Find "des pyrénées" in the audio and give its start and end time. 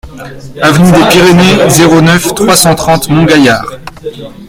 0.91-1.69